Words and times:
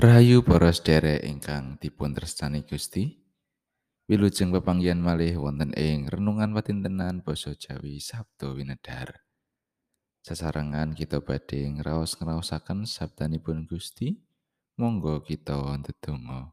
Rahayu 0.00 0.40
para 0.40 0.72
sedherek 0.72 1.28
ingkang 1.28 1.76
dipun 1.76 2.16
tresnani 2.16 2.64
Gusti. 2.64 3.20
Wilujeng 4.08 4.48
pepanggihan 4.48 4.96
malih 4.96 5.36
wonten 5.36 5.76
ing 5.76 6.08
renungan 6.08 6.56
patintenan 6.56 7.20
basa 7.20 7.52
Jawi 7.52 8.00
Sabdo 8.00 8.56
Winedhar. 8.56 9.28
Sasarengan 10.24 10.96
kita 10.96 11.20
badhe 11.20 11.68
ngraos 11.68 12.16
ngraosaken 12.16 12.88
sabdanipun 12.88 13.68
Gusti. 13.68 14.16
Monggo 14.80 15.20
kita 15.20 15.60
ndedonga. 15.60 16.48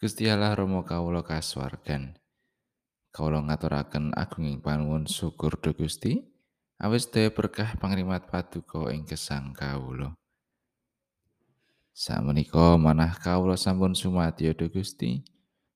Gusti 0.00 0.24
Allah 0.32 0.56
Rama 0.56 0.88
kawula 0.88 1.20
kasuwargan. 1.20 2.16
Kawula 3.12 3.44
ngaturaken 3.44 4.16
agunging 4.16 4.64
panuwun 4.64 5.04
syukur 5.04 5.60
dhumateng 5.60 5.84
Gusti. 5.84 6.12
Awis 6.80 7.12
daya 7.12 7.28
berkah 7.28 7.76
pangrimat 7.76 8.24
paduka 8.32 8.88
ing 8.88 9.04
gesang 9.04 9.52
kawula. 9.52 10.16
Samenika 11.94 12.74
manah 12.74 13.14
kawula 13.22 13.54
sampun 13.54 13.94
sumadyo 13.94 14.50
dhumateng 14.50 14.74
Gusti. 14.74 15.22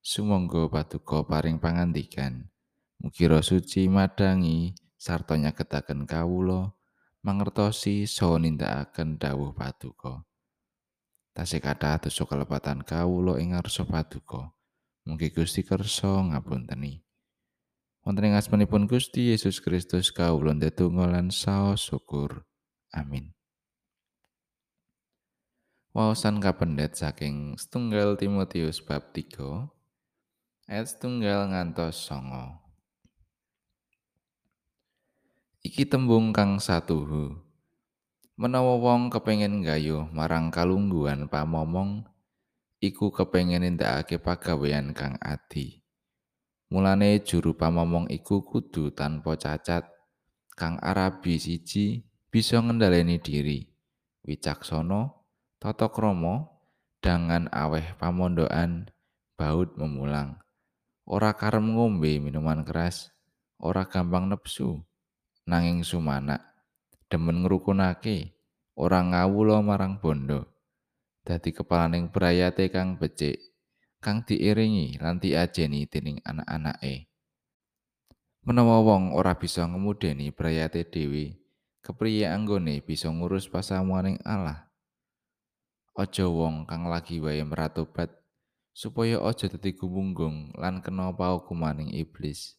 Sumangga 0.03 0.67
paduka 0.67 1.23
paring 1.23 1.63
pangandikan. 1.63 2.51
Mugi 2.99 3.31
Suci 3.39 3.87
madangi 3.87 4.75
sarta 4.99 5.39
nyagetaken 5.39 6.11
kawula 6.11 6.75
mangertosi 7.23 8.11
saha 8.11 8.43
nindakaken 8.43 9.15
dawuh 9.15 9.55
paduka. 9.55 10.27
Tasih 11.39 11.63
kathah 11.63 12.03
dosa 12.03 12.27
kalepatan 12.27 12.83
kawula 12.83 13.39
ing 13.39 13.55
ngarsa 13.55 13.87
paduka. 13.87 14.51
Mugi 15.07 15.31
Gusti 15.31 15.63
kersa 15.63 16.35
ngapunteni. 16.35 16.99
Wonten 18.03 18.27
ing 18.27 18.35
asmanipun 18.35 18.91
Gusti 18.91 19.31
Yesus 19.31 19.63
Kristus 19.63 20.11
kawula 20.11 20.51
ndedonga 20.51 21.15
lan 21.15 21.31
saos 21.31 21.87
syukur. 21.87 22.43
Amin. 22.91 23.38
Waosan 25.97 26.37
kapendet 26.37 27.01
saking 27.01 27.57
setunggal 27.57 28.13
Timotius 28.21 28.85
bab 28.85 29.09
3 29.17 29.73
ayat 30.69 30.85
setunggal 30.85 31.49
ngantos 31.49 31.97
songo. 32.05 32.61
Iki 35.65 35.89
tembung 35.89 36.37
kang 36.37 36.61
satuhu. 36.61 37.41
Menawa 38.37 38.77
wong 38.79 39.09
kepengin 39.09 39.65
gayuh 39.65 40.07
marang 40.13 40.53
kalungguhan 40.53 41.25
pamomong, 41.27 42.05
iku 42.85 43.09
kepengin 43.09 43.65
nindakake 43.65 44.21
pagawean 44.21 44.93
kang 44.93 45.17
adi. 45.25 45.83
Mulane 46.69 47.25
juru 47.25 47.57
pamomong 47.57 48.13
iku 48.13 48.45
kudu 48.45 48.93
tanpa 48.93 49.41
cacat, 49.41 49.89
kang 50.53 50.77
arabi 50.85 51.41
siji 51.41 52.05
bisa 52.29 52.61
ngendhaleni 52.61 53.17
diri, 53.19 53.67
wicaksana, 54.23 55.18
tata 55.59 55.91
krama, 55.91 56.51
dangan 57.03 57.51
aweh 57.51 57.95
pamondokan, 57.99 58.91
baut 59.39 59.75
memulang. 59.79 60.39
Ora 61.07 61.35
karem 61.35 61.75
ngombe 61.75 62.19
minuman 62.19 62.67
keras, 62.67 63.15
ora 63.59 63.87
gampang 63.87 64.27
nepsu, 64.31 64.83
nanging 65.47 65.87
sumanak. 65.87 66.49
demen 67.09 67.41
ngrukunake 67.41 68.37
ora 68.77 69.01
ngawula 69.01 69.65
marang 69.65 69.97
bondo 69.97 70.45
dadi 71.25 71.57
kepalaning 71.57 72.13
brayate 72.13 72.69
kang 72.69 73.01
becik 73.01 73.41
kang 74.05 74.21
diiringi 74.29 75.01
lan 75.01 75.17
diajeni 75.17 75.89
dening 75.89 76.21
anak-anake 76.21 77.09
menawa 78.45 78.85
wong 78.85 79.17
ora 79.17 79.41
bisa 79.41 79.65
ngemudeni 79.65 80.29
brayate 80.29 80.85
dhewe 80.85 81.41
kepriye 81.81 82.29
anggone 82.29 82.85
bisa 82.85 83.09
ngurus 83.09 83.49
pasamuaning 83.49 84.21
Allah 84.21 84.68
aja 85.99 86.31
wong 86.31 86.63
kang 86.71 86.87
lagi 86.87 87.19
wae 87.19 87.43
meratobat 87.43 88.15
supaya 88.71 89.19
aja 89.27 89.51
dadi 89.51 89.75
gumunggung 89.75 90.55
lan 90.55 90.79
kena 90.79 91.11
paukumaning 91.11 91.91
iblis 91.91 92.55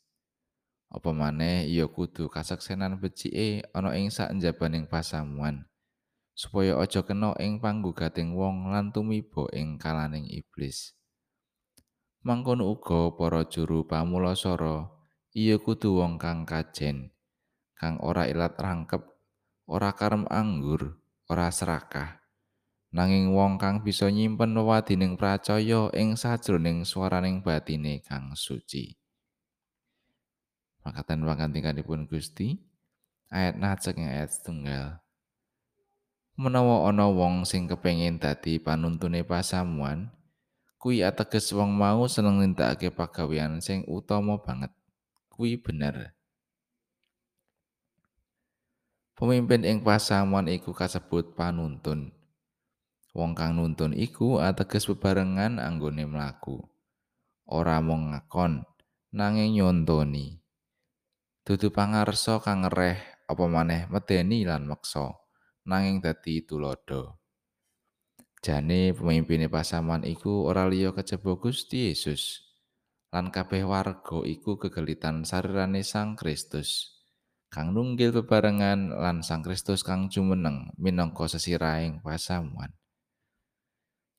Apa 0.91 1.15
maneh 1.15 1.69
ya 1.71 1.87
kudu 1.87 2.27
kasaksenan 2.27 2.99
becike 2.99 3.63
ana 3.71 3.95
ing 3.95 4.11
saenjabaning 4.11 4.89
pasamuan 4.91 5.69
supaya 6.39 6.79
aja 6.79 7.03
kena 7.03 7.35
ing 7.35 7.59
panggugating 7.59 8.31
wong 8.31 8.71
lan 8.71 8.95
tumiba 8.95 9.43
ing 9.51 9.75
kalaning 9.75 10.23
iblis. 10.31 10.95
Mangkono 12.23 12.71
uga 12.71 13.11
para 13.11 13.43
juru 13.43 13.83
pamulasara 13.83 14.87
iya 15.35 15.59
kudu 15.59 15.99
wong 15.99 16.15
kang 16.15 16.47
kajen, 16.47 17.11
kang 17.75 17.99
ora 17.99 18.27
ilat 18.31 18.55
rangkep, 18.55 19.03
ora 19.67 19.91
karem 19.91 20.23
anggur, 20.31 20.99
ora 21.27 21.51
serakah. 21.51 22.18
Nanging 22.89 23.37
wong 23.37 23.61
kang 23.61 23.85
bisa 23.85 24.09
nyimpen 24.09 24.57
wewadining 24.57 25.13
pracaya 25.13 25.93
ing 25.93 26.17
sajroning 26.17 26.81
swaraning 26.81 27.45
batine 27.45 28.01
kang 28.01 28.33
suci. 28.33 28.97
Makatan 30.81 31.21
pangantikanipun 31.21 32.09
Gusti 32.09 32.57
ayat 33.29 33.61
najek 33.61 33.93
ayat 33.93 34.33
setunggal. 34.33 34.97
Menawa 36.33 36.89
ana 36.89 37.05
wong 37.05 37.45
sing 37.45 37.69
kepengin 37.69 38.17
dadi 38.17 38.57
panuntune 38.57 39.21
pasamuan, 39.21 40.09
kuwi 40.81 41.05
ateges 41.05 41.53
wong 41.53 41.69
mau 41.69 42.09
seneng 42.09 42.41
nindakake 42.41 42.89
pagawean 42.89 43.61
sing 43.61 43.85
utama 43.85 44.41
banget. 44.41 44.73
Kuwi 45.29 45.61
bener. 45.61 46.17
Pemimpin 49.13 49.61
ing 49.67 49.83
pasamuan 49.85 50.49
iku 50.49 50.73
kasebut 50.73 51.37
panuntun. 51.37 52.18
Wong 53.19 53.35
kang 53.35 53.59
nuntun 53.59 53.91
iku 53.91 54.39
ateges 54.39 54.87
bebarengan 54.87 55.59
anggone 55.59 56.07
mlaku. 56.07 56.63
Ora 57.51 57.83
mung 57.83 58.15
ngakon, 58.15 58.63
nanging 59.11 59.59
nyontoni. 59.59 60.39
dudu 61.49 61.73
pangarsa 61.73 62.37
kang 62.45 62.61
ngereh 62.61 63.25
apa 63.25 63.45
maneh 63.49 63.89
medeni 63.89 64.45
lan 64.45 64.69
meksa 64.69 65.17
nanging 65.65 65.97
dadi 65.97 66.45
tulodo 66.45 67.17
jane 68.37 68.93
pemimpine 68.93 69.49
pasaman 69.49 70.05
iku 70.05 70.45
ora 70.45 70.69
liya 70.69 70.93
kecebo 70.93 71.41
Gusti 71.41 71.89
Yesus 71.89 72.53
lan 73.09 73.33
kabeh 73.33 73.65
warga 73.65 74.21
iku 74.29 74.61
kegelitan 74.61 75.25
sarirane 75.25 75.81
Sang 75.81 76.13
Kristus 76.13 77.01
kang 77.49 77.73
nunggil 77.73 78.13
bebarengan 78.13 78.93
lan 78.93 79.25
Sang 79.25 79.41
Kristus 79.41 79.81
kang 79.81 80.05
jumeneng 80.13 80.69
minangka 80.77 81.25
sesirahing 81.25 82.05
pasamuan 82.05 82.77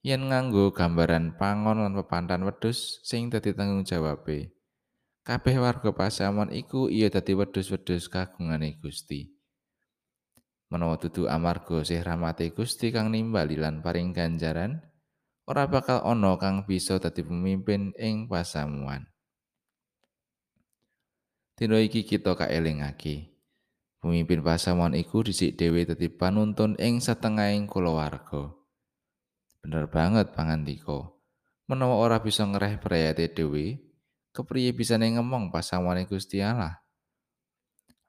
yen 0.00 0.32
nganggo 0.32 0.72
gambaran 0.72 1.36
pangon 1.36 1.84
lan 1.84 1.92
pepantan 1.96 2.44
wedhus 2.48 3.00
sing 3.04 3.28
dadi 3.28 3.52
tanggung 3.52 3.84
jawabe 3.84 4.60
kabeh 5.30 5.60
warga 5.60 5.92
pasaman 5.92 6.50
iku 6.50 6.88
iya 6.88 7.12
dadi 7.12 7.36
wedhus-wedhus 7.36 8.08
kagungane 8.08 8.80
Gusti. 8.80 9.30
Menawa 10.70 10.98
dudu 10.98 11.26
amarga 11.26 11.82
sih 11.82 11.98
rahmate 11.98 12.54
Gusti 12.54 12.94
kang 12.94 13.10
nimbali 13.10 13.58
lan 13.58 13.82
paring 13.82 14.14
ganjaran, 14.14 14.82
ora 15.46 15.66
bakal 15.66 16.02
ana 16.06 16.38
kang 16.38 16.66
bisa 16.66 16.98
dadi 16.98 17.26
pemimpin 17.26 17.94
ing 17.98 18.30
pasamuan. 18.30 19.06
Dino 21.58 21.76
iki 21.76 22.06
kita 22.06 22.38
kaelingake. 22.38 23.30
Pemimpin 24.00 24.40
pasamuan 24.40 24.96
iku 24.96 25.20
dhisik 25.20 25.60
dhewe 25.60 25.84
dadi 25.84 26.08
panuntun 26.08 26.74
ing 26.80 26.98
setengahing 26.98 27.68
kulawarga. 27.68 28.59
Bener 29.60 29.92
banget 29.92 30.32
pangandika. 30.32 31.12
Menawa 31.68 32.00
ora 32.00 32.18
bisa 32.18 32.42
ngereh 32.48 32.80
prayate 32.80 33.30
dhewe, 33.30 33.78
kepriye 34.34 34.72
bisane 34.74 35.12
ngomong 35.14 35.52
pasawane 35.54 36.08
Gusti 36.08 36.40
Allah? 36.42 36.80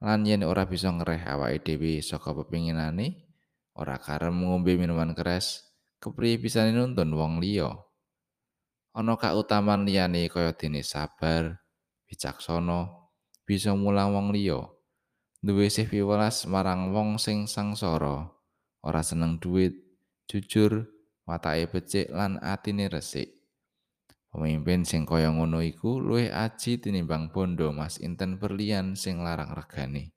Lan 0.01 0.25
yen 0.25 0.41
ora 0.41 0.65
bisa 0.65 0.89
ngereh 0.89 1.21
awake 1.29 1.61
dhewe 1.61 2.01
saka 2.01 2.33
pepinginane 2.33 3.29
ora 3.77 4.01
karem 4.01 4.33
ngombe 4.33 4.73
minuman 4.73 5.13
keras 5.13 5.69
kepriye 6.01 6.41
bisane 6.41 6.73
nuntun 6.73 7.13
wong 7.13 7.37
liya? 7.37 7.69
Ana 8.97 9.13
kautaman 9.15 9.85
liyane 9.85 10.25
kaya 10.27 10.57
dene 10.57 10.81
sabar 10.81 11.61
bijaksana 12.09 12.89
bisa 13.45 13.77
mulang 13.77 14.17
wong 14.17 14.33
liya. 14.33 14.67
Duwe 15.41 15.69
sih 15.69 15.85
piwelas 15.85 16.49
marang 16.49 16.93
wong 16.93 17.21
sing 17.21 17.45
sangsara 17.45 18.29
ora 18.81 19.01
seneng 19.05 19.37
duit 19.37 19.73
jujur 20.25 20.89
watake 21.31 21.71
becik 21.71 22.11
lan 22.11 22.35
atine 22.43 22.91
resik 22.91 23.41
Pemimpin 24.31 24.87
sing 24.87 25.03
kaya 25.03 25.27
ngono 25.27 25.59
iku 25.59 25.99
luwih 25.99 26.31
aji 26.31 26.79
tinimbang 26.79 27.35
bondo 27.35 27.75
Mas 27.75 27.99
Inten 27.99 28.39
Berlian 28.39 28.95
sing 28.95 29.19
larang 29.19 29.51
regane. 29.51 30.15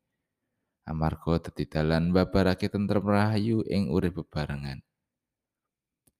Amarga 0.87 1.43
dadi 1.43 1.66
dalan 1.66 2.14
babarake 2.14 2.70
tentrem 2.70 3.02
rahayu 3.02 3.66
ing 3.66 3.90
urip 3.90 4.22
bebarengan. 4.22 4.87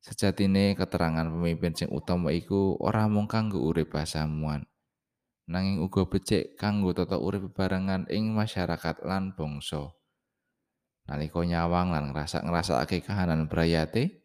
Sejatine 0.03 0.75
keterangan 0.75 1.31
pemimpin 1.31 1.79
sing 1.79 1.87
utama 1.95 2.35
iku 2.35 2.75
ora 2.83 3.07
mung 3.07 3.31
kanggo 3.31 3.63
urip 3.63 3.95
pasamuan, 3.95 4.67
nanging 5.47 5.79
uga 5.79 6.11
becik 6.11 6.59
kanggo 6.59 6.91
tata 6.99 7.15
urip 7.15 7.47
bebarengan 7.47 8.11
ing 8.11 8.35
masyarakat 8.35 9.07
lan 9.07 9.39
bangsa. 9.39 9.95
Nalika 11.07 11.47
nyawang 11.47 11.95
lan 11.95 12.11
ngrasa-ngrasakake 12.11 13.07
kahanan 13.07 13.47
brayate, 13.47 14.24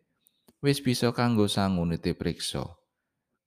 wis 0.59 0.83
bisa 0.83 1.15
kanggo 1.15 1.47
sangu 1.47 1.88
priksa 2.19 2.65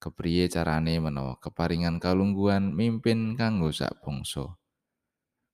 kepriye 0.01 0.49
carane 0.49 0.99
menawa 0.99 1.37
keparingan 1.39 2.01
kalungguhan 2.01 2.73
mimpin 2.73 3.37
kanggo 3.37 3.69
sak 3.71 4.01
bangsa 4.01 4.57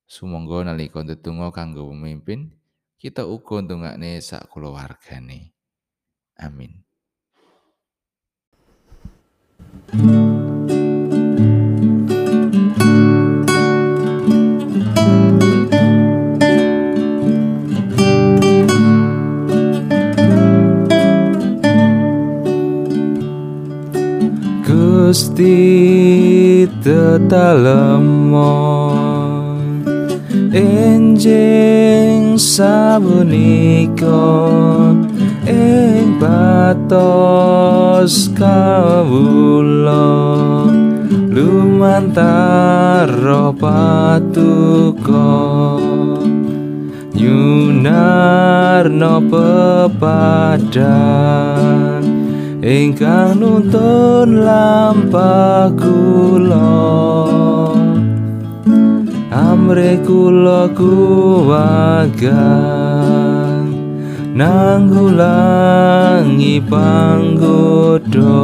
sumangga 0.08 0.64
nalika 0.70 1.04
ndedonga 1.04 1.52
kanggo 1.52 1.90
pemimpin 1.90 2.54
kita 2.98 3.22
uga 3.22 3.62
ndongakne 3.62 4.18
sak 4.18 4.50
kulawargane. 4.50 5.54
Amin 6.38 6.82
Gusti 25.18 26.62
tetalemon 26.78 28.38
enjing 30.54 32.38
sabunika 32.38 34.14
ing 35.42 36.22
batos 36.22 37.10
kawula 38.38 40.06
lumantar 41.34 43.10
patuko. 43.58 45.34
Nyunarno 47.18 48.38
pepadang 49.26 51.18
ingkang 52.62 53.38
nuntun 53.38 54.42
lampah 54.42 55.70
kula. 55.78 56.74
Amre 59.28 60.00
kula 60.02 60.66
kuwagan 60.74 62.38
nanggulangi 64.38 66.62
panggoda 66.62 68.38